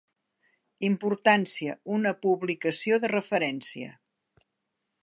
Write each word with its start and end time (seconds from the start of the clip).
Importància: 0.87 1.75
una 1.99 2.15
publicació 2.25 3.01
de 3.05 3.13
referència. 3.17 3.97